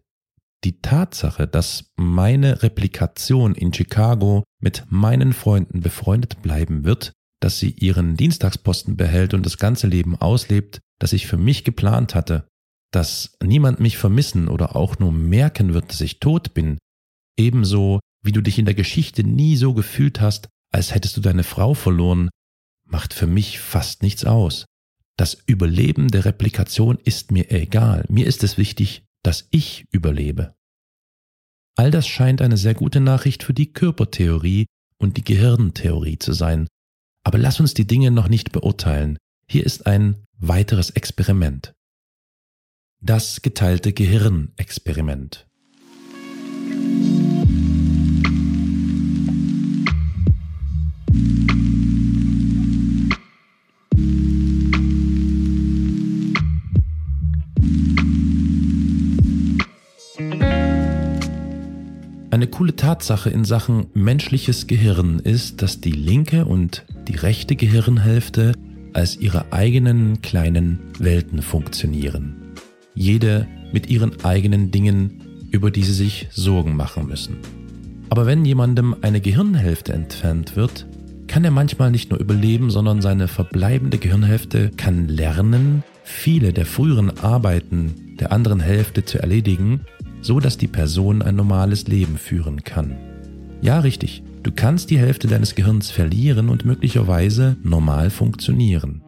[0.64, 7.72] Die Tatsache, dass meine Replikation in Chicago mit meinen Freunden befreundet bleiben wird, dass sie
[7.72, 12.48] ihren Dienstagsposten behält und das ganze Leben auslebt, das ich für mich geplant hatte,
[12.92, 16.78] dass niemand mich vermissen oder auch nur merken wird, dass ich tot bin,
[17.38, 21.44] ebenso wie du dich in der Geschichte nie so gefühlt hast, als hättest du deine
[21.44, 22.30] Frau verloren,
[22.86, 24.66] macht für mich fast nichts aus.
[25.18, 28.06] Das Überleben der Replikation ist mir egal.
[28.10, 30.54] Mir ist es wichtig, dass ich überlebe.
[31.76, 34.66] All das scheint eine sehr gute Nachricht für die Körpertheorie
[34.98, 36.68] und die Gehirntheorie zu sein.
[37.24, 39.18] Aber lass uns die Dinge noch nicht beurteilen.
[39.48, 41.74] Hier ist ein weiteres Experiment.
[43.04, 45.48] Das geteilte Gehirnexperiment.
[62.30, 68.54] Eine coole Tatsache in Sachen menschliches Gehirn ist, dass die linke und die rechte Gehirnhälfte
[68.94, 72.41] als ihre eigenen kleinen Welten funktionieren.
[72.94, 77.38] Jede mit ihren eigenen Dingen, über die sie sich Sorgen machen müssen.
[78.10, 80.86] Aber wenn jemandem eine Gehirnhälfte entfernt wird,
[81.28, 87.18] kann er manchmal nicht nur überleben, sondern seine verbleibende Gehirnhälfte kann lernen, viele der früheren
[87.20, 89.82] Arbeiten der anderen Hälfte zu erledigen
[90.22, 92.96] so dass die Person ein normales Leben führen kann.
[93.62, 99.02] Ja, richtig, du kannst die Hälfte deines Gehirns verlieren und möglicherweise normal funktionieren.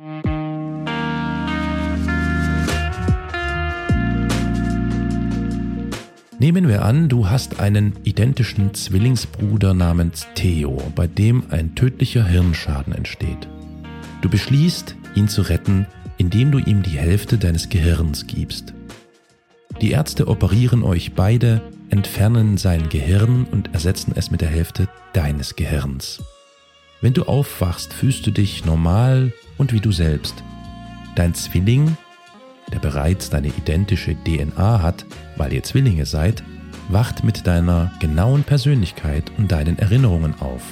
[6.44, 12.94] Nehmen wir an, du hast einen identischen Zwillingsbruder namens Theo, bei dem ein tödlicher Hirnschaden
[12.94, 13.48] entsteht.
[14.22, 18.74] Du beschließt, ihn zu retten, indem du ihm die Hälfte deines Gehirns gibst.
[19.80, 25.56] Die Ärzte operieren euch beide, entfernen sein Gehirn und ersetzen es mit der Hälfte deines
[25.56, 26.22] Gehirns.
[27.00, 30.44] Wenn du aufwachst, fühlst du dich normal und wie du selbst.
[31.16, 31.96] Dein Zwilling,
[32.74, 35.06] der bereits deine identische DNA hat,
[35.38, 36.44] weil ihr Zwillinge seid,
[36.90, 40.64] wacht mit deiner genauen Persönlichkeit und deinen Erinnerungen auf.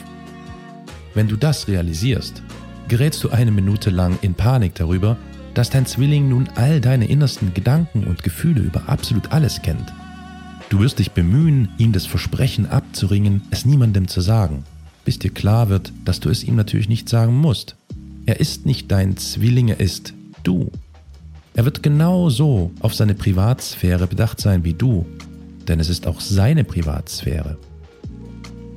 [1.14, 2.42] Wenn du das realisierst,
[2.88, 5.18] gerätst du eine Minute lang in Panik darüber,
[5.54, 9.94] dass dein Zwilling nun all deine innersten Gedanken und Gefühle über absolut alles kennt.
[10.70, 14.64] Du wirst dich bemühen, ihm das Versprechen abzuringen, es niemandem zu sagen,
[15.04, 17.76] bis dir klar wird, dass du es ihm natürlich nicht sagen musst.
[18.26, 20.72] Er ist nicht dein Zwilling, er ist du.
[21.54, 25.06] Er wird genau so auf seine Privatsphäre bedacht sein wie du,
[25.68, 27.58] denn es ist auch seine Privatsphäre.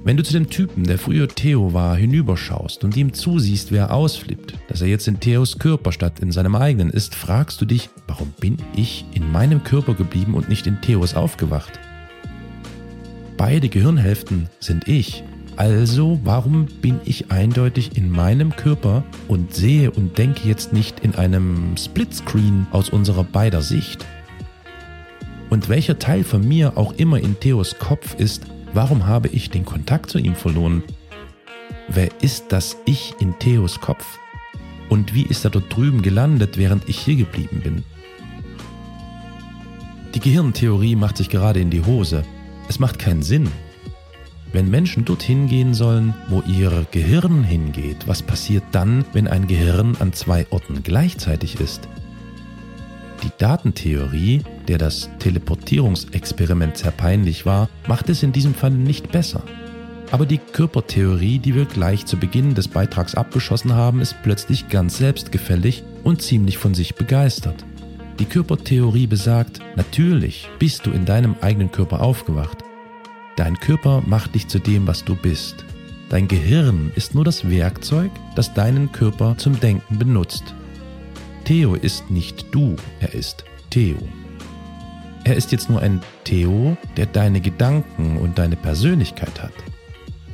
[0.03, 3.95] Wenn du zu dem Typen, der früher Theo war, hinüberschaust und ihm zusiehst, wie er
[3.95, 7.89] ausflippt, dass er jetzt in Theos Körper statt in seinem eigenen ist, fragst du dich,
[8.07, 11.81] warum bin ich in meinem Körper geblieben und nicht in Theos aufgewacht?
[13.39, 15.25] Beide Gehirnhälften sind ich,
[15.57, 21.15] also warum bin ich eindeutig in meinem Körper und sehe und denke jetzt nicht in
[21.15, 24.05] einem Splitscreen aus unserer beider Sicht?
[25.51, 29.65] Und welcher Teil von mir auch immer in Theos Kopf ist, Warum habe ich den
[29.65, 30.83] Kontakt zu ihm verloren?
[31.87, 34.19] Wer ist das Ich in Theos Kopf?
[34.89, 37.85] Und wie ist er dort drüben gelandet, während ich hier geblieben bin?
[40.13, 42.25] Die Gehirntheorie macht sich gerade in die Hose.
[42.69, 43.49] Es macht keinen Sinn.
[44.55, 49.97] Wenn Menschen dorthin gehen sollen, wo ihr Gehirn hingeht, was passiert dann, wenn ein Gehirn
[49.99, 51.89] an zwei Orten gleichzeitig ist?
[53.25, 59.43] Die Datentheorie, der das Teleportierungsexperiment sehr peinlich war, macht es in diesem Fall nicht besser.
[60.13, 64.99] Aber die Körpertheorie, die wir gleich zu Beginn des Beitrags abgeschossen haben, ist plötzlich ganz
[64.99, 67.65] selbstgefällig und ziemlich von sich begeistert.
[68.21, 72.59] Die Körpertheorie besagt, natürlich bist du in deinem eigenen Körper aufgewacht.
[73.37, 75.65] Dein Körper macht dich zu dem, was du bist.
[76.09, 80.55] Dein Gehirn ist nur das Werkzeug, das deinen Körper zum Denken benutzt.
[81.45, 83.97] Theo ist nicht du, er ist Theo.
[85.25, 89.53] Er ist jetzt nur ein Theo, der deine Gedanken und deine Persönlichkeit hat.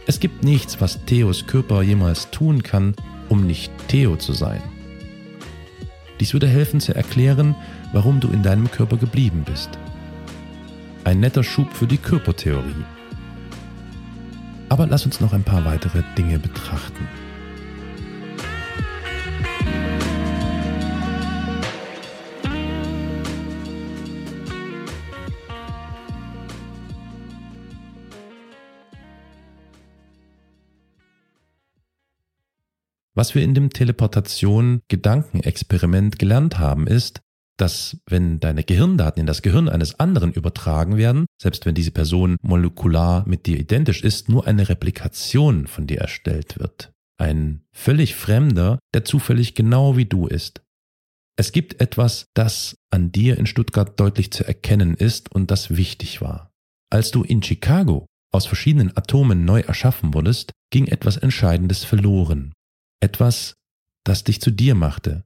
[0.07, 2.95] Es gibt nichts, was Theos Körper jemals tun kann,
[3.29, 4.61] um nicht Theo zu sein.
[6.19, 7.55] Dies würde helfen zu erklären,
[7.93, 9.71] warum du in deinem Körper geblieben bist.
[11.03, 12.85] Ein netter Schub für die Körpertheorie.
[14.69, 17.09] Aber lass uns noch ein paar weitere Dinge betrachten.
[33.15, 37.23] Was wir in dem Teleportation-Gedankenexperiment gelernt haben, ist,
[37.61, 42.37] dass wenn deine Gehirndaten in das Gehirn eines anderen übertragen werden, selbst wenn diese Person
[42.43, 46.93] molekular mit dir identisch ist, nur eine Replikation von dir erstellt wird.
[47.19, 50.63] Ein völlig Fremder, der zufällig genau wie du ist.
[51.37, 56.21] Es gibt etwas, das an dir in Stuttgart deutlich zu erkennen ist und das wichtig
[56.21, 56.51] war.
[56.91, 62.53] Als du in Chicago aus verschiedenen Atomen neu erschaffen wurdest, ging etwas Entscheidendes verloren.
[63.01, 63.55] Etwas,
[64.05, 65.25] das dich zu dir machte.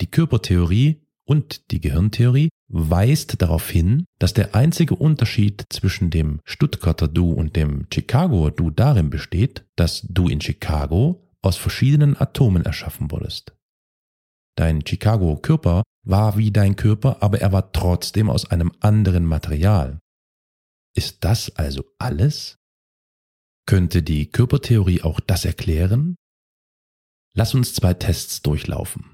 [0.00, 7.06] Die Körpertheorie und die Gehirntheorie weist darauf hin, dass der einzige Unterschied zwischen dem Stuttgarter
[7.06, 13.10] Du und dem Chicagoer Du darin besteht, dass du in Chicago aus verschiedenen Atomen erschaffen
[13.10, 13.54] wurdest.
[14.56, 19.98] Dein Chicagoer Körper war wie dein Körper, aber er war trotzdem aus einem anderen Material.
[20.96, 22.56] Ist das also alles?
[23.66, 26.16] Könnte die Körpertheorie auch das erklären?
[27.34, 29.04] Lass uns zwei Tests durchlaufen.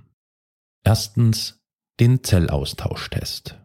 [0.84, 1.63] Erstens
[2.00, 3.56] den Zellaustauschtest.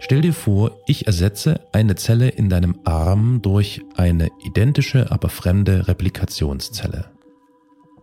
[0.00, 5.88] Stell dir vor, ich ersetze eine Zelle in deinem Arm durch eine identische, aber fremde
[5.88, 7.10] Replikationszelle.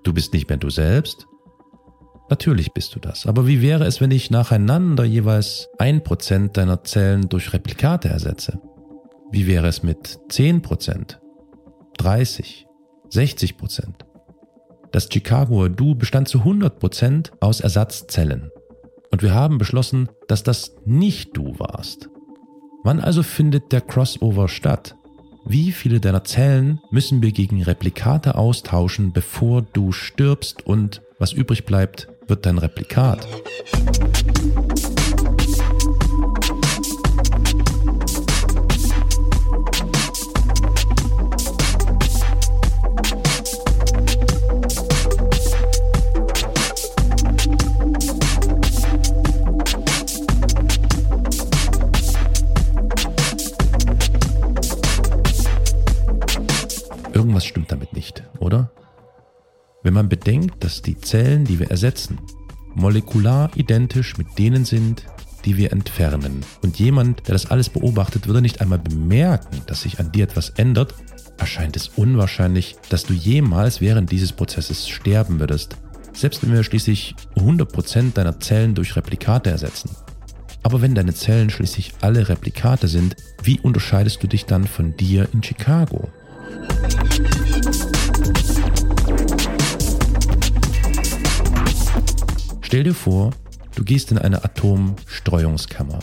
[0.03, 1.27] Du bist nicht mehr du selbst,
[2.31, 3.27] Natürlich bist du das.
[3.27, 8.57] Aber wie wäre es, wenn ich nacheinander jeweils ein Prozent deiner Zellen durch Replikate ersetze?
[9.33, 11.17] Wie wäre es mit 10%,
[11.97, 12.67] 30,
[13.11, 13.83] 60%?
[14.93, 18.49] Das Chicagoer Du bestand zu 100% aus Ersatzzellen.
[19.11, 22.07] Und wir haben beschlossen, dass das nicht du warst.
[22.85, 24.95] Wann also findet der Crossover statt?
[25.45, 31.65] Wie viele deiner Zellen müssen wir gegen Replikate austauschen, bevor du stirbst und was übrig
[31.65, 33.27] bleibt, wird dein Replikat.
[57.13, 58.71] Irgendwas stimmt damit nicht, oder?
[59.83, 62.19] Wenn man bedenkt, dass die Zellen, die wir ersetzen,
[62.75, 65.05] molekular identisch mit denen sind,
[65.45, 66.45] die wir entfernen.
[66.61, 70.51] Und jemand, der das alles beobachtet, würde nicht einmal bemerken, dass sich an dir etwas
[70.51, 70.93] ändert,
[71.39, 75.77] erscheint es unwahrscheinlich, dass du jemals während dieses Prozesses sterben würdest.
[76.13, 79.89] Selbst wenn wir schließlich 100% deiner Zellen durch Replikate ersetzen.
[80.61, 85.27] Aber wenn deine Zellen schließlich alle Replikate sind, wie unterscheidest du dich dann von dir
[85.33, 86.09] in Chicago?
[92.71, 93.31] Stell dir vor,
[93.75, 95.99] du gehst in eine Atomstreuungskammer,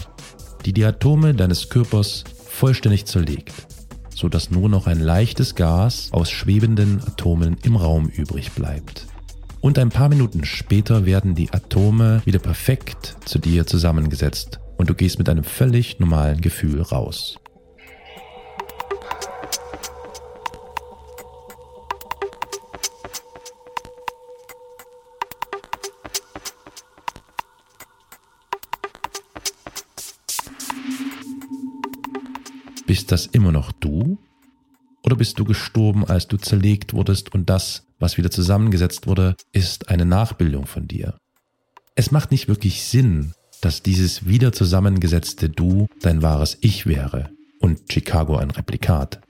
[0.66, 3.54] die die Atome deines Körpers vollständig zerlegt,
[4.14, 9.07] sodass nur noch ein leichtes Gas aus schwebenden Atomen im Raum übrig bleibt.
[9.62, 14.94] Und ein paar Minuten später werden die Atome wieder perfekt zu dir zusammengesetzt und du
[14.94, 17.38] gehst mit einem völlig normalen Gefühl raus.
[32.99, 34.19] Bist das immer noch du?
[35.05, 39.88] Oder bist du gestorben, als du zerlegt wurdest und das, was wieder zusammengesetzt wurde, ist
[39.88, 41.17] eine Nachbildung von dir?
[41.94, 47.31] Es macht nicht wirklich Sinn, dass dieses wieder zusammengesetzte Du dein wahres Ich wäre
[47.61, 49.21] und Chicago ein Replikat.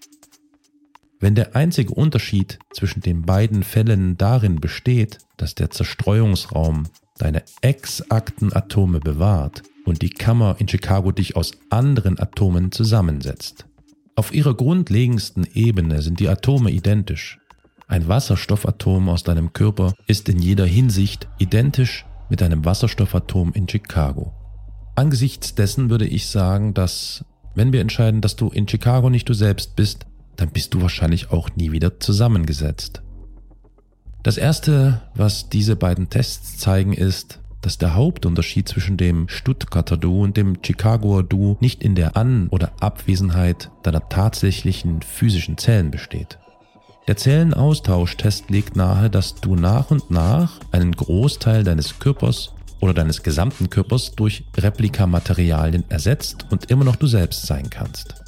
[1.20, 6.84] Wenn der einzige Unterschied zwischen den beiden Fällen darin besteht, dass der Zerstreuungsraum
[7.18, 13.66] deine exakten Atome bewahrt und die Kammer in Chicago dich aus anderen Atomen zusammensetzt.
[14.14, 17.38] Auf ihrer grundlegendsten Ebene sind die Atome identisch.
[17.86, 24.34] Ein Wasserstoffatom aus deinem Körper ist in jeder Hinsicht identisch mit einem Wasserstoffatom in Chicago.
[24.94, 27.24] Angesichts dessen würde ich sagen, dass
[27.54, 31.30] wenn wir entscheiden, dass du in Chicago nicht du selbst bist, dann bist du wahrscheinlich
[31.30, 33.02] auch nie wieder zusammengesetzt.
[34.22, 40.22] Das Erste, was diese beiden Tests zeigen, ist, dass der Hauptunterschied zwischen dem Stuttgarter Du
[40.22, 46.38] und dem Chicagoer Du nicht in der An- oder Abwesenheit deiner tatsächlichen physischen Zellen besteht.
[47.08, 53.22] Der Zellenaustauschtest legt nahe, dass du nach und nach einen Großteil deines Körpers oder deines
[53.22, 58.27] gesamten Körpers durch Replikamaterialien ersetzt und immer noch du selbst sein kannst.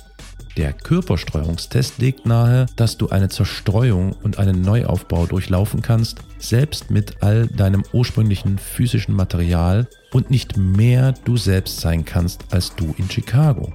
[0.56, 7.22] Der Körperstreuungstest legt nahe, dass du eine Zerstreuung und einen Neuaufbau durchlaufen kannst, selbst mit
[7.22, 13.08] all deinem ursprünglichen physischen Material und nicht mehr du selbst sein kannst als du in
[13.08, 13.72] Chicago.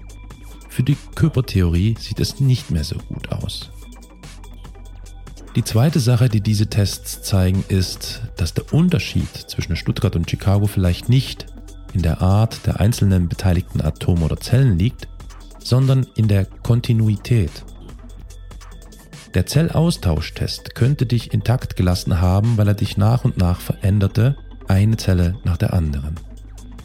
[0.70, 3.72] Für die Körpertheorie sieht es nicht mehr so gut aus.
[5.56, 10.68] Die zweite Sache, die diese Tests zeigen, ist, dass der Unterschied zwischen Stuttgart und Chicago
[10.68, 11.46] vielleicht nicht
[11.94, 15.08] in der Art der einzelnen beteiligten Atome oder Zellen liegt,
[15.66, 17.52] sondern in der Kontinuität.
[19.34, 24.38] Der Zellaustauschtest könnte dich intakt gelassen haben, weil er dich nach und nach veränderte,
[24.68, 26.16] eine Zelle nach der anderen.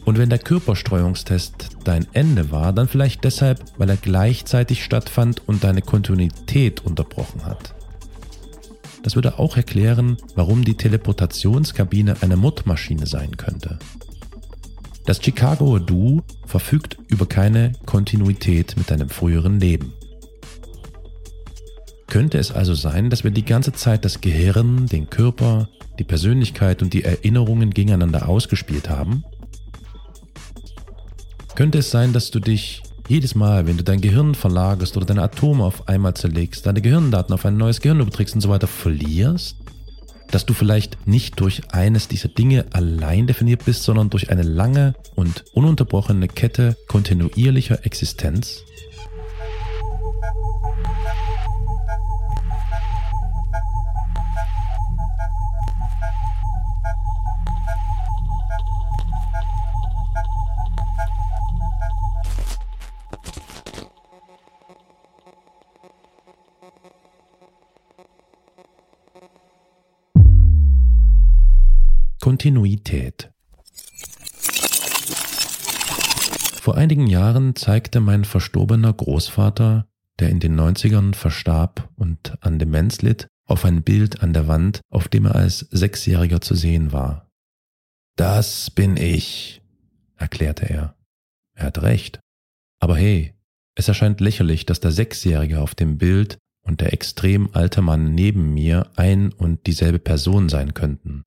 [0.03, 5.63] Und wenn der Körperstreuungstest dein Ende war, dann vielleicht deshalb, weil er gleichzeitig stattfand und
[5.63, 7.75] deine Kontinuität unterbrochen hat.
[9.03, 13.77] Das würde auch erklären, warum die Teleportationskabine eine Mordmaschine sein könnte.
[15.05, 19.93] Das Chicagoer Du verfügt über keine Kontinuität mit deinem früheren Leben.
[22.07, 26.81] Könnte es also sein, dass wir die ganze Zeit das Gehirn, den Körper, die Persönlichkeit
[26.81, 29.23] und die Erinnerungen gegeneinander ausgespielt haben?
[31.55, 35.23] Könnte es sein, dass du dich jedes Mal, wenn du dein Gehirn verlagerst oder deine
[35.23, 39.60] Atome auf einmal zerlegst, deine Gehirndaten auf ein neues Gehirn überträgst und so weiter, verlierst?
[40.31, 44.95] Dass du vielleicht nicht durch eines dieser Dinge allein definiert bist, sondern durch eine lange
[45.15, 48.63] und ununterbrochene Kette kontinuierlicher Existenz?
[72.41, 73.31] Kontinuität.
[76.59, 79.87] Vor einigen Jahren zeigte mein verstorbener Großvater,
[80.17, 84.81] der in den 90ern verstarb und an Demenz litt, auf ein Bild an der Wand,
[84.89, 87.29] auf dem er als Sechsjähriger zu sehen war.
[88.15, 89.61] Das bin ich,
[90.15, 90.95] erklärte er.
[91.53, 92.21] Er hat recht.
[92.79, 93.35] Aber hey,
[93.75, 98.51] es erscheint lächerlich, dass der Sechsjährige auf dem Bild und der extrem alte Mann neben
[98.55, 101.21] mir ein und dieselbe Person sein könnten.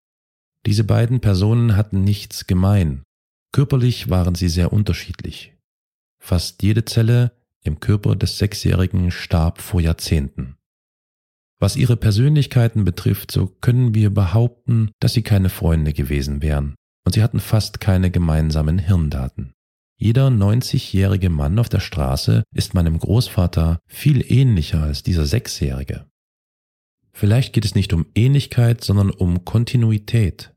[0.67, 3.03] Diese beiden Personen hatten nichts gemein.
[3.53, 5.55] Körperlich waren sie sehr unterschiedlich.
[6.21, 10.57] Fast jede Zelle im Körper des Sechsjährigen starb vor Jahrzehnten.
[11.61, 17.12] Was ihre Persönlichkeiten betrifft, so können wir behaupten, dass sie keine Freunde gewesen wären, und
[17.12, 19.53] sie hatten fast keine gemeinsamen Hirndaten.
[19.97, 26.07] Jeder 90-jährige Mann auf der Straße ist meinem Großvater viel ähnlicher als dieser Sechsjährige.
[27.12, 30.54] Vielleicht geht es nicht um Ähnlichkeit, sondern um Kontinuität.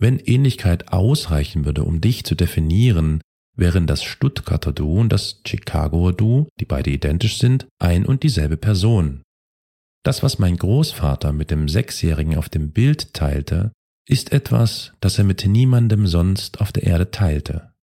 [0.00, 3.20] Wenn Ähnlichkeit ausreichen würde, um dich zu definieren,
[3.54, 8.56] wären das Stuttgarter Du und das Chicagoer Du, die beide identisch sind, ein und dieselbe
[8.56, 9.20] Person.
[10.02, 13.72] Das, was mein Großvater mit dem Sechsjährigen auf dem Bild teilte,
[14.08, 17.74] ist etwas, das er mit niemandem sonst auf der Erde teilte.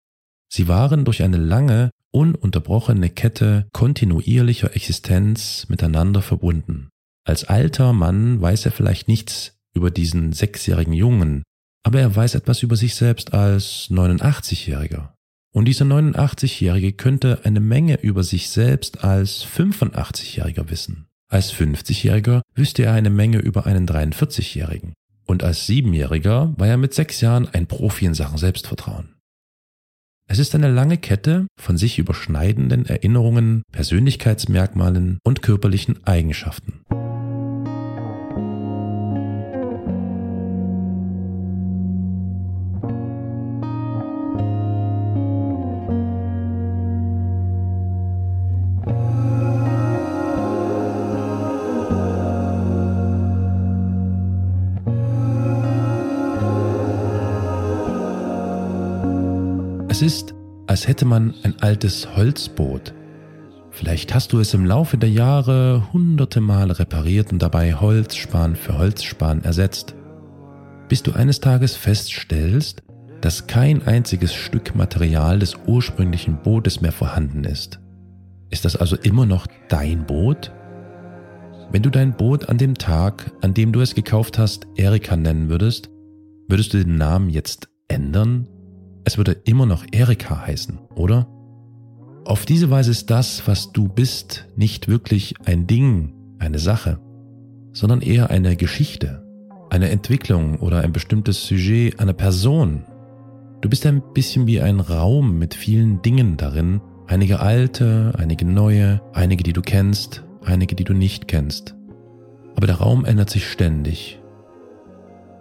[0.51, 6.89] Sie waren durch eine lange, ununterbrochene Kette kontinuierlicher Existenz miteinander verbunden.
[7.25, 11.43] Als alter Mann weiß er vielleicht nichts über diesen sechsjährigen Jungen,
[11.83, 15.13] aber er weiß etwas über sich selbst als 89-Jähriger.
[15.53, 21.07] Und dieser 89-Jährige könnte eine Menge über sich selbst als 85-Jähriger wissen.
[21.29, 24.93] Als 50-Jähriger wüsste er eine Menge über einen 43-Jährigen.
[25.25, 29.15] Und als Siebenjähriger war er mit sechs Jahren ein Profi in Sachen Selbstvertrauen.
[30.29, 36.81] Es ist eine lange Kette von sich überschneidenden Erinnerungen, Persönlichkeitsmerkmalen und körperlichen Eigenschaften.
[59.97, 60.35] Es ist,
[60.67, 62.93] als hätte man ein altes Holzboot.
[63.71, 68.77] Vielleicht hast du es im Laufe der Jahre hunderte Male repariert und dabei Holzspan für
[68.77, 69.95] Holzspan ersetzt,
[70.87, 72.83] bis du eines Tages feststellst,
[73.21, 77.79] dass kein einziges Stück Material des ursprünglichen Bootes mehr vorhanden ist.
[78.51, 80.51] Ist das also immer noch dein Boot?
[81.71, 85.49] Wenn du dein Boot an dem Tag, an dem du es gekauft hast, Erika nennen
[85.49, 85.89] würdest,
[86.47, 88.47] würdest du den Namen jetzt ändern?
[89.07, 91.27] Es würde immer noch Erika heißen, oder?
[92.25, 96.99] Auf diese Weise ist das, was du bist, nicht wirklich ein Ding, eine Sache,
[97.71, 99.25] sondern eher eine Geschichte,
[99.69, 102.83] eine Entwicklung oder ein bestimmtes Sujet, eine Person.
[103.61, 108.99] Du bist ein bisschen wie ein Raum mit vielen Dingen darin, einige alte, einige neue,
[109.13, 111.77] einige, die du kennst, einige, die du nicht kennst.
[112.57, 114.19] Aber der Raum ändert sich ständig.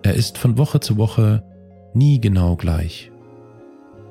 [0.05, 1.43] Er ist von Woche zu Woche
[1.95, 3.11] nie genau gleich.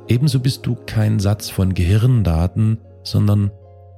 [0.08, 3.52] Ebenso bist du kein Satz von Gehirndaten, sondern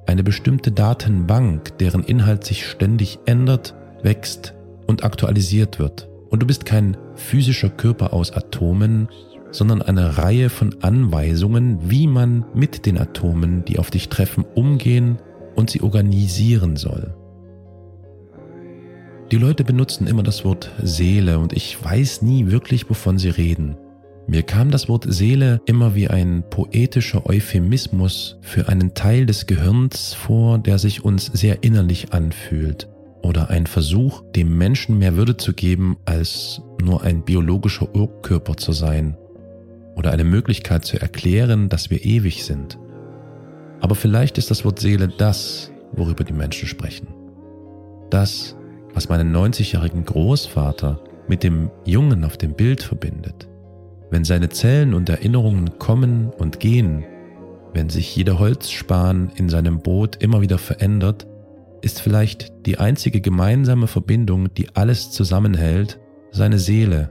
[0.05, 4.53] eine bestimmte Datenbank, deren Inhalt sich ständig ändert, wächst
[4.87, 6.07] und aktualisiert wird.
[6.29, 9.09] Und du bist kein physischer Körper aus Atomen,
[9.51, 15.17] sondern eine Reihe von Anweisungen, wie man mit den Atomen, die auf dich treffen, umgehen
[15.55, 17.15] und sie organisieren soll.
[19.31, 23.75] Die Leute benutzen immer das Wort Seele und ich weiß nie wirklich, wovon sie reden.
[24.29, 30.13] Mir kam das Wort Seele immer wie ein poetischer Euphemismus für einen Teil des Gehirns
[30.13, 32.89] vor, der sich uns sehr innerlich anfühlt
[33.21, 38.73] oder ein Versuch, dem Menschen mehr Würde zu geben, als nur ein biologischer Urkörper zu
[38.73, 39.15] sein
[39.95, 42.77] oder eine Möglichkeit zu erklären, dass wir ewig sind.
[43.79, 47.07] Aber vielleicht ist das Wort Seele das, worüber die Menschen sprechen.
[48.09, 48.57] Das,
[48.93, 50.99] was meinen 90-jährigen Großvater
[51.29, 53.47] mit dem Jungen auf dem Bild verbindet.
[54.09, 57.03] Wenn seine Zellen und Erinnerungen kommen und gehen,
[57.73, 61.27] wenn sich jeder Holzspan in seinem Boot immer wieder verändert,
[61.81, 65.99] ist vielleicht die einzige gemeinsame Verbindung, die alles zusammenhält,
[66.31, 67.09] seine Seele,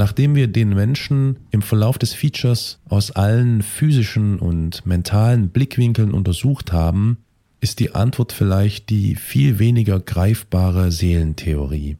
[0.00, 6.72] Nachdem wir den Menschen im Verlauf des Features aus allen physischen und mentalen Blickwinkeln untersucht
[6.72, 7.18] haben,
[7.60, 11.98] ist die Antwort vielleicht die viel weniger greifbare Seelentheorie.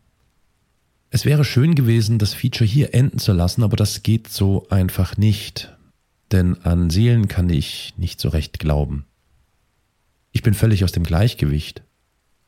[1.11, 5.19] Es wäre schön gewesen, das Feature hier enden zu lassen, aber das geht so einfach
[5.19, 5.77] nicht,
[6.33, 9.05] denn an Seelen kann ich nicht so recht glauben.
[10.33, 11.83] Ich bin völlig aus dem Gleichgewicht.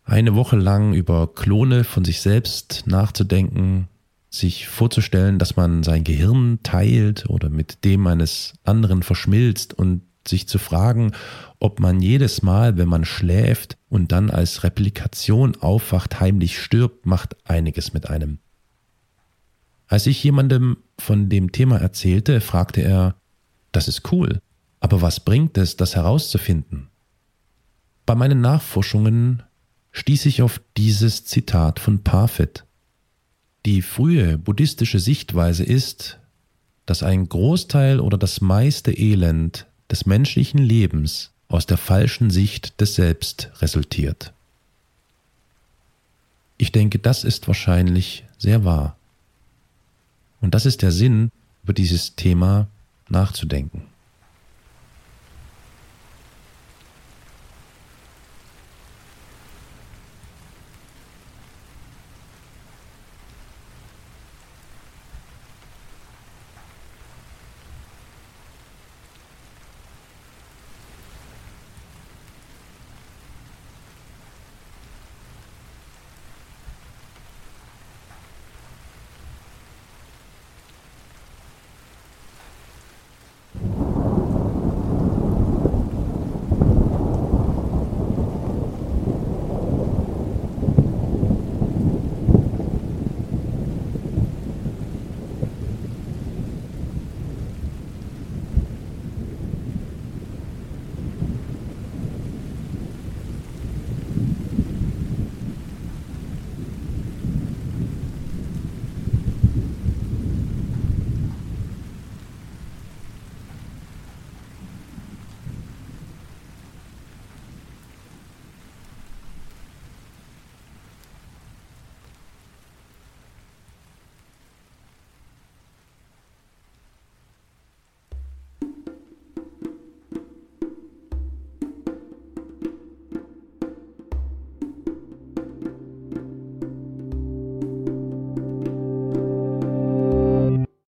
[0.02, 3.88] Eine Woche lang über Klone von sich selbst nachzudenken,
[4.34, 10.48] sich vorzustellen, dass man sein Gehirn teilt oder mit dem eines anderen verschmilzt und sich
[10.48, 11.12] zu fragen,
[11.58, 17.36] ob man jedes Mal, wenn man schläft und dann als Replikation aufwacht, heimlich stirbt, macht
[17.48, 18.38] einiges mit einem.
[19.86, 23.16] Als ich jemandem von dem Thema erzählte, fragte er,
[23.72, 24.40] das ist cool,
[24.80, 26.88] aber was bringt es, das herauszufinden?
[28.06, 29.42] Bei meinen Nachforschungen
[29.90, 32.64] stieß ich auf dieses Zitat von Parfit.
[33.64, 36.18] Die frühe buddhistische Sichtweise ist,
[36.84, 42.96] dass ein Großteil oder das meiste Elend des menschlichen Lebens aus der falschen Sicht des
[42.96, 44.32] Selbst resultiert.
[46.58, 48.96] Ich denke, das ist wahrscheinlich sehr wahr.
[50.40, 51.30] Und das ist der Sinn,
[51.62, 52.66] über dieses Thema
[53.08, 53.91] nachzudenken.